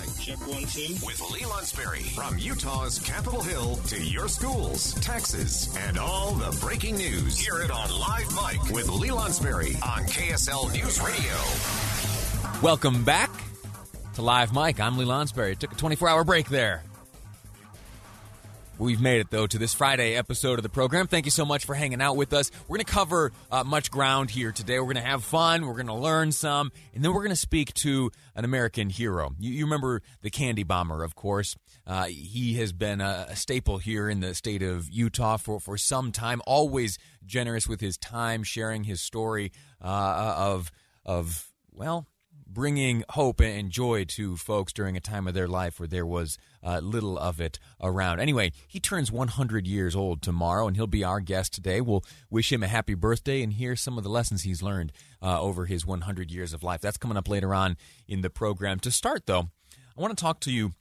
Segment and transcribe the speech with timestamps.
[0.00, 0.24] Live Mic.
[0.24, 0.94] Check one, two.
[1.04, 2.02] With Lee Lonsberry.
[2.14, 7.38] From Utah's Capitol Hill to your schools, taxes, and all the breaking news.
[7.38, 12.60] Hear it on Live Mic with Lee Lonsberry on KSL News Radio.
[12.62, 13.30] Welcome back
[14.14, 14.80] to Live Mic.
[14.80, 15.56] I'm Lee Lonsberry.
[15.58, 16.82] Took a 24 hour break there.
[18.80, 21.06] We've made it, though, to this Friday episode of the program.
[21.06, 22.50] Thank you so much for hanging out with us.
[22.66, 24.78] We're going to cover uh, much ground here today.
[24.78, 25.66] We're going to have fun.
[25.66, 26.72] We're going to learn some.
[26.94, 29.34] And then we're going to speak to an American hero.
[29.38, 31.56] You, you remember the Candy Bomber, of course.
[31.86, 35.76] Uh, he has been a, a, staple here in the state of Utah for, for
[35.76, 39.52] some time, always generous with his time, sharing his story
[39.84, 40.72] uh, of,
[41.04, 42.06] of, well,
[42.52, 46.36] bringing hope and joy to folks during a time of their life where there was
[46.62, 48.20] uh, little of it around.
[48.20, 51.80] Anyway, he turns 100 years old tomorrow, and he'll be our guest today.
[51.80, 55.40] We'll wish him a happy birthday and hear some of the lessons he's learned uh,
[55.40, 56.80] over his 100 years of life.
[56.80, 57.76] That's coming up later on
[58.08, 58.80] in the program.
[58.80, 59.50] To start, though,
[59.96, 60.72] I want to talk to you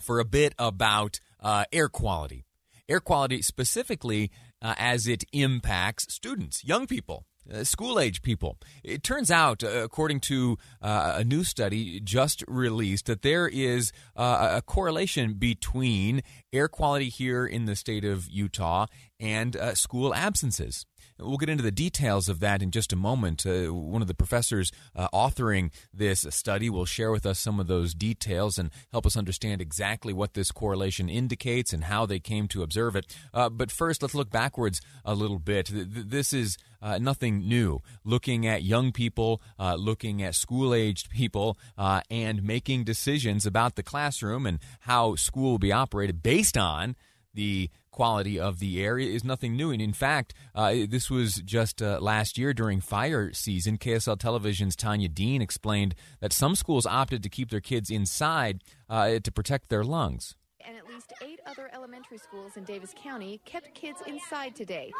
[0.00, 2.44] for a bit about uh, air quality.
[2.88, 7.26] Air quality specifically uh, as it impacts students, young people.
[7.52, 8.58] Uh, school age people.
[8.84, 13.90] It turns out, uh, according to uh, a new study just released, that there is
[14.16, 16.22] uh, a correlation between
[16.52, 18.86] air quality here in the state of Utah
[19.18, 20.84] and school absences.
[21.20, 23.44] We'll get into the details of that in just a moment.
[23.44, 27.66] Uh, one of the professors uh, authoring this study will share with us some of
[27.66, 32.46] those details and help us understand exactly what this correlation indicates and how they came
[32.48, 33.06] to observe it.
[33.34, 35.70] Uh, but first, let's look backwards a little bit.
[35.72, 37.80] This is uh, nothing new.
[38.04, 43.74] Looking at young people, uh, looking at school aged people, uh, and making decisions about
[43.74, 46.94] the classroom and how school will be operated based on
[47.34, 49.72] the quality of the air is nothing new.
[49.72, 53.76] And in fact, uh, this was just uh, last year during fire season.
[53.76, 59.18] KSL Television's Tanya Dean explained that some schools opted to keep their kids inside uh,
[59.18, 60.36] to protect their lungs.
[60.64, 64.92] And at least eight other elementary schools in Davis County kept kids inside today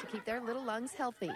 [0.00, 1.30] to keep their little lungs healthy.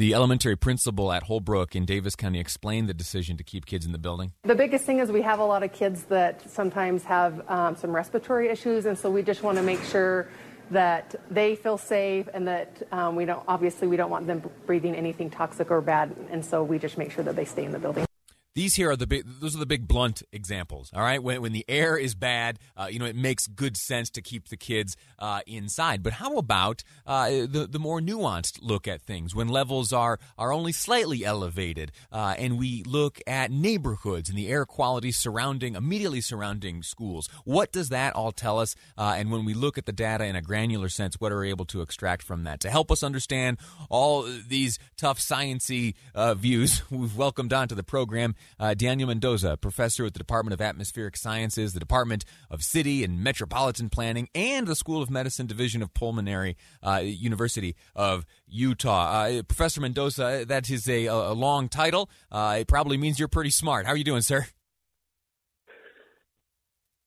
[0.00, 3.92] The elementary principal at Holbrook in Davis County explained the decision to keep kids in
[3.92, 4.32] the building.
[4.44, 7.94] The biggest thing is we have a lot of kids that sometimes have um, some
[7.94, 10.30] respiratory issues, and so we just want to make sure
[10.70, 14.94] that they feel safe and that um, we don't obviously we don't want them breathing
[14.94, 17.78] anything toxic or bad and so we just make sure that they stay in the
[17.78, 18.06] building
[18.54, 21.22] these here are the big those are the big blunt examples all right?
[21.22, 24.48] When, when the air is bad uh, you know it makes good sense to keep
[24.48, 26.02] the kids uh, inside.
[26.02, 29.34] But how about uh, the, the more nuanced look at things?
[29.34, 34.48] When levels are are only slightly elevated uh, and we look at neighborhoods and the
[34.48, 38.74] air quality surrounding immediately surrounding schools what does that all tell us?
[38.98, 41.50] Uh, and when we look at the data in a granular sense what are we
[41.50, 42.60] able to extract from that?
[42.60, 43.58] To help us understand
[43.88, 50.04] all these tough sciency uh, views we've welcomed onto the program uh, Daniel Mendoza, professor
[50.06, 54.76] at the Department of Atmospheric Sciences, the Department of City and Metropolitan Planning, and the
[54.76, 59.24] School of Medicine Division of Pulmonary uh, University of Utah.
[59.24, 62.10] Uh, professor Mendoza, that is a, a long title.
[62.30, 63.86] Uh, it probably means you're pretty smart.
[63.86, 64.46] How are you doing, sir?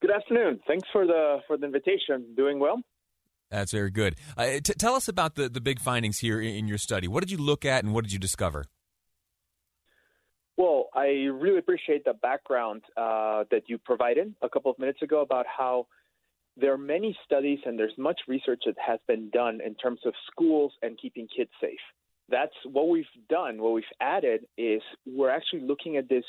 [0.01, 0.59] Good afternoon.
[0.67, 2.33] Thanks for the for the invitation.
[2.35, 2.81] Doing well.
[3.49, 4.15] That's very good.
[4.35, 7.07] Uh, t- tell us about the, the big findings here in, in your study.
[7.07, 8.65] What did you look at and what did you discover?
[10.55, 15.21] Well, I really appreciate the background uh, that you provided a couple of minutes ago
[15.21, 15.87] about how
[16.57, 20.13] there are many studies and there's much research that has been done in terms of
[20.31, 21.79] schools and keeping kids safe.
[22.29, 23.61] That's what we've done.
[23.61, 26.23] What we've added is we're actually looking at this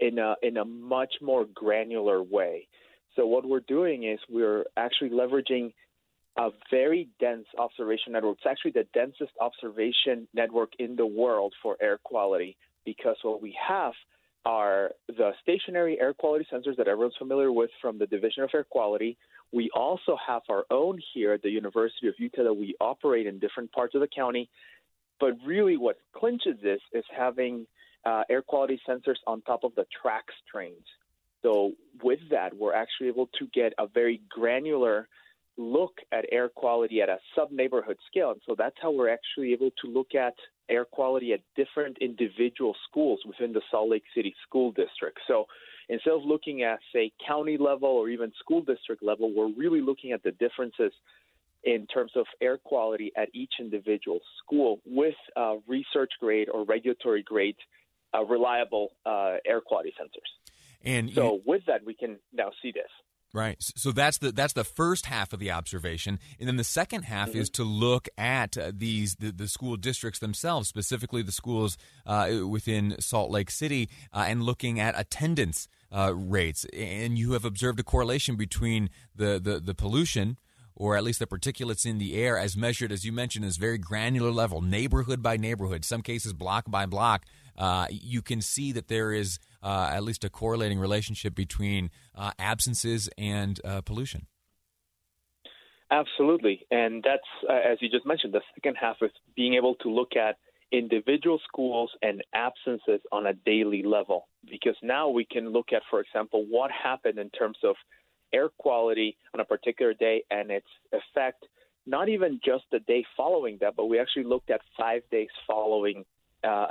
[0.00, 2.66] in a in a much more granular way.
[3.14, 5.72] So what we're doing is we're actually leveraging
[6.36, 8.38] a very dense observation network.
[8.38, 13.56] It's actually the densest observation network in the world for air quality because what we
[13.68, 13.92] have
[14.44, 18.64] are the stationary air quality sensors that everyone's familiar with from the Division of Air
[18.64, 19.16] Quality.
[19.52, 23.38] We also have our own here at the University of Utah that we operate in
[23.38, 24.48] different parts of the county.
[25.20, 27.66] But really, what clinches this is having
[28.04, 30.84] uh, air quality sensors on top of the TRAX trains.
[31.42, 35.08] So, with that, we're actually able to get a very granular
[35.56, 38.30] look at air quality at a sub neighborhood scale.
[38.30, 40.34] And so that's how we're actually able to look at
[40.72, 45.18] air quality at different individual schools within the Salt Lake City School District.
[45.28, 45.46] So
[45.88, 50.12] instead of looking at, say, county level or even school district level, we're really looking
[50.12, 50.92] at the differences
[51.64, 57.22] in terms of air quality at each individual school with uh, research grade or regulatory
[57.22, 57.56] grade
[58.14, 60.30] uh, reliable uh, air quality sensors.
[60.84, 62.90] And so you, with that, we can now see this.
[63.34, 63.56] Right.
[63.58, 67.30] So that's the that's the first half of the observation, and then the second half
[67.30, 67.38] mm-hmm.
[67.38, 72.30] is to look at uh, these the, the, school districts themselves, specifically the schools uh,
[72.46, 76.66] within Salt Lake City, uh, and looking at attendance uh, rates.
[76.76, 80.36] And you have observed a correlation between the, the, the pollution
[80.82, 83.78] or at least the particulates in the air as measured, as you mentioned, is very
[83.78, 87.24] granular level, neighborhood by neighborhood, some cases block by block.
[87.56, 92.32] Uh, you can see that there is uh, at least a correlating relationship between uh,
[92.36, 94.26] absences and uh, pollution.
[95.92, 96.66] Absolutely.
[96.72, 100.16] And that's, uh, as you just mentioned, the second half is being able to look
[100.16, 100.34] at
[100.72, 104.26] individual schools and absences on a daily level.
[104.50, 107.76] Because now we can look at, for example, what happened in terms of
[108.32, 111.44] air quality on a particular day and its effect,
[111.86, 116.04] not even just the day following that, but we actually looked at five days following
[116.44, 116.66] uh,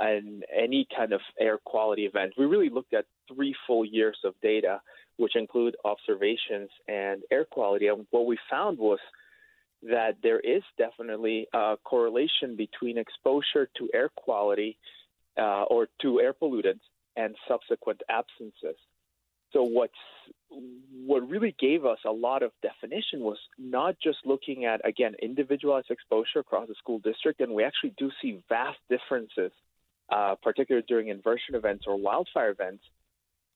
[0.54, 2.34] any kind of air quality event.
[2.36, 4.80] We really looked at three full years of data,
[5.16, 7.86] which include observations and air quality.
[7.88, 8.98] And what we found was
[9.82, 14.78] that there is definitely a correlation between exposure to air quality
[15.38, 16.80] uh, or to air pollutants
[17.16, 18.76] and subsequent absences.
[19.52, 19.92] So what's
[21.04, 25.90] what really gave us a lot of definition was not just looking at again individualized
[25.90, 29.52] exposure across the school district, and we actually do see vast differences,
[30.10, 32.84] uh, particularly during inversion events or wildfire events.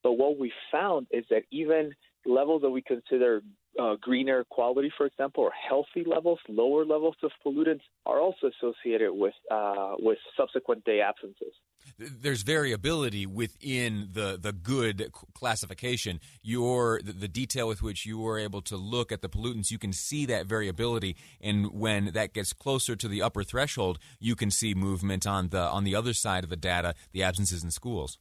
[0.02, 1.92] But what we found is that even
[2.24, 3.42] levels that we consider
[3.78, 8.48] uh, green air quality, for example, or healthy levels, lower levels of pollutants, are also
[8.48, 11.52] associated with uh, with subsequent day absences.
[11.98, 16.20] There's variability within the the good classification.
[16.42, 19.78] Your the, the detail with which you were able to look at the pollutants, you
[19.78, 24.50] can see that variability, and when that gets closer to the upper threshold, you can
[24.50, 28.18] see movement on the on the other side of the data, the absences in schools.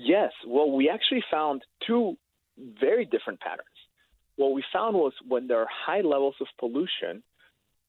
[0.00, 0.30] Yes.
[0.46, 2.16] Well, we actually found two
[2.80, 3.68] very different patterns.
[4.36, 7.22] What we found was when there are high levels of pollution,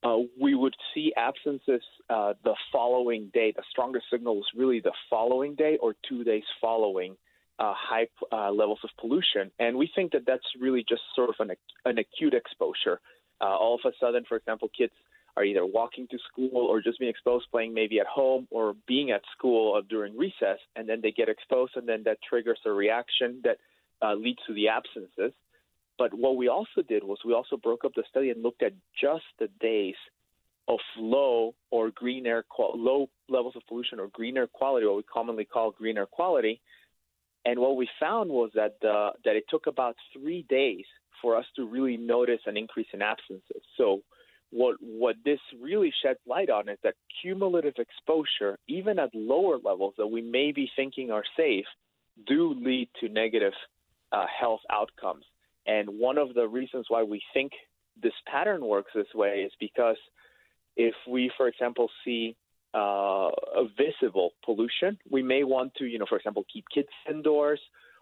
[0.01, 3.53] uh, we would see absences uh, the following day.
[3.55, 7.17] The strongest signal was really the following day or two days following
[7.59, 9.51] uh, high uh, levels of pollution.
[9.59, 11.51] And we think that that's really just sort of an,
[11.85, 13.01] an acute exposure.
[13.41, 14.93] Uh, all of a sudden, for example, kids
[15.35, 19.11] are either walking to school or just being exposed playing maybe at home or being
[19.11, 23.41] at school during recess, and then they get exposed, and then that triggers a reaction
[23.43, 23.57] that
[24.01, 25.33] uh, leads to the absences.
[25.97, 28.73] But what we also did was we also broke up the study and looked at
[28.99, 29.95] just the days
[30.69, 35.03] of low or green air low levels of pollution or green air quality, what we
[35.03, 36.61] commonly call green air quality.
[37.45, 40.85] And what we found was that uh, that it took about three days
[41.21, 43.63] for us to really notice an increase in absences.
[43.77, 44.01] So
[44.51, 49.95] what what this really sheds light on is that cumulative exposure, even at lower levels
[49.97, 51.65] that we may be thinking are safe,
[52.27, 53.53] do lead to negative
[54.11, 55.25] uh, health outcomes.
[55.65, 57.51] And one of the reasons why we think
[58.01, 59.97] this pattern works this way is because
[60.75, 62.35] if we, for example, see
[62.73, 67.59] uh, a visible pollution, we may want to, you know, for example, keep kids indoors,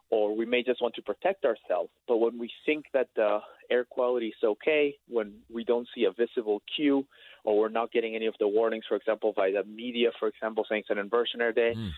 [0.09, 1.89] or we may just want to protect ourselves.
[2.07, 6.11] But when we think that the air quality is okay, when we don't see a
[6.11, 7.05] visible cue,
[7.43, 10.65] or we're not getting any of the warnings, for example, by the media, for example,
[10.69, 11.89] saying it's an inversion air day, mm.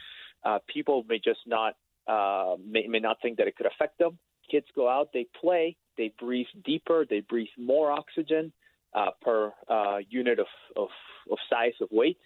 [0.44, 1.76] uh, people may just not
[2.10, 4.18] uh, may, may not think that it could affect them.
[4.50, 8.52] Kids go out, they play, they breathe deeper, they breathe more oxygen
[8.96, 10.90] uh, per uh, unit of, of,
[11.32, 12.18] of size of weight,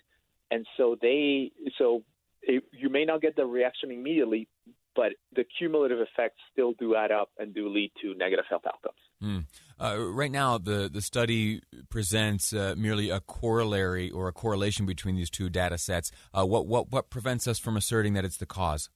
[0.51, 2.03] and so they so
[2.41, 4.47] it, you may not get the reaction immediately,
[4.95, 8.95] but the cumulative effects still do add up and do lead to negative health outcomes.
[9.21, 9.45] Mm.
[9.79, 15.15] Uh, right now, the, the study presents uh, merely a corollary or a correlation between
[15.15, 16.11] these two data sets.
[16.33, 18.89] Uh, what, what, what prevents us from asserting that it's the cause?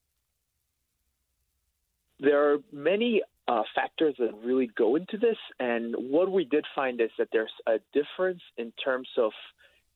[2.19, 6.99] There are many uh, factors that really go into this, and what we did find
[6.99, 9.31] is that there's a difference in terms of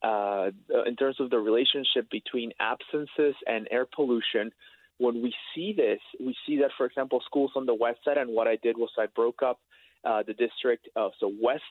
[0.04, 0.50] uh,
[0.88, 4.52] in terms of the relationship between absences and air pollution.
[4.98, 8.32] When we see this, we see that, for example, schools on the west side, and
[8.32, 9.60] what I did was I broke up
[10.04, 10.88] uh, the district.
[10.96, 11.64] Uh, so West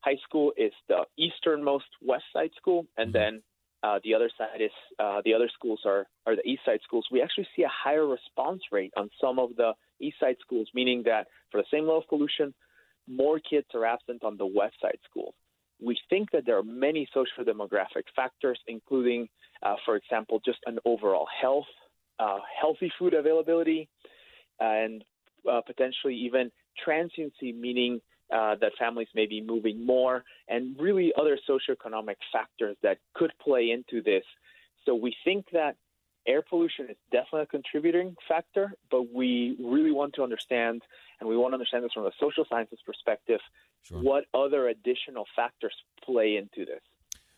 [0.00, 3.42] High School is the easternmost West Side school, and then
[3.82, 7.06] uh, the other side is uh, the other schools are are the East Side schools.
[7.10, 11.02] We actually see a higher response rate on some of the East Side schools, meaning
[11.04, 12.54] that for the same level of pollution,
[13.08, 15.34] more kids are absent on the West Side schools.
[15.80, 19.28] We think that there are many social demographic factors, including,
[19.62, 21.66] uh, for example, just an overall health,
[22.18, 23.88] uh, healthy food availability,
[24.58, 25.04] and
[25.50, 26.50] uh, potentially even
[26.82, 28.00] transiency, meaning
[28.32, 33.70] uh, that families may be moving more, and really other socioeconomic factors that could play
[33.70, 34.24] into this.
[34.84, 35.76] So we think that
[36.26, 40.82] air pollution is definitely a contributing factor, but we really want to understand,
[41.20, 43.40] and we want to understand this from a social sciences perspective,
[43.82, 44.00] Sure.
[44.00, 46.80] what other additional factors play into this.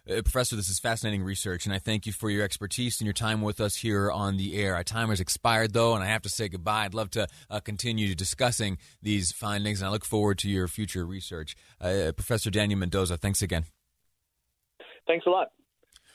[0.08, 3.12] Uh, Professor, this is fascinating research, and I thank you for your expertise and your
[3.12, 4.74] time with us here on the air.
[4.74, 6.86] Our time has expired, though, and I have to say goodbye.
[6.86, 11.04] I'd love to uh, continue discussing these findings, and I look forward to your future
[11.04, 11.54] research.
[11.78, 13.64] Uh, Professor Daniel Mendoza, thanks again.
[15.06, 15.48] Thanks a lot.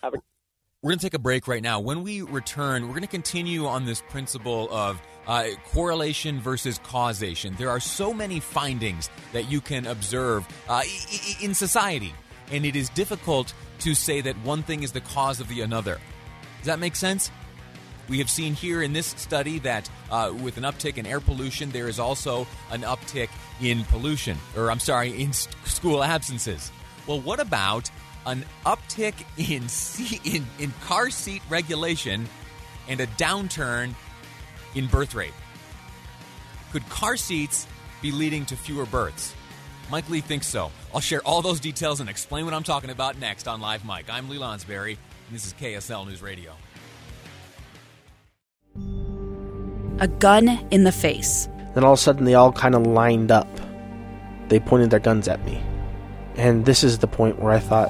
[0.02, 0.18] Have a
[0.84, 1.80] We're going to take a break right now.
[1.80, 7.56] When we return, we're going to continue on this principle of uh, correlation versus causation.
[7.58, 10.84] There are so many findings that you can observe uh,
[11.42, 12.14] in society,
[12.52, 16.02] and it is difficult to say that one thing is the cause of the another.
[16.58, 17.32] Does that make sense?
[18.10, 21.72] We have seen here in this study that uh, with an uptick in air pollution,
[21.72, 23.30] there is also an uptick
[23.62, 26.74] in pollution, or I'm sorry, in school absences.
[27.08, 27.90] Well, what about
[28.26, 32.28] an uptick in, se- in in car seat regulation
[32.88, 33.94] and a downturn
[34.76, 35.34] in birth rate?
[36.72, 37.68] Could car seats
[38.02, 39.34] be leading to fewer births?
[39.92, 40.72] Mike Lee thinks so.
[40.94, 44.06] I'll share all those details and explain what I'm talking about next on Live Mic.
[44.10, 46.54] I'm Lee Lonsberry, and this is KSL News Radio.
[50.00, 51.48] A gun in the face.
[51.76, 53.48] Then all of a sudden, they all kind of lined up.
[54.50, 55.62] They pointed their guns at me.
[56.36, 57.90] And this is the point where I thought,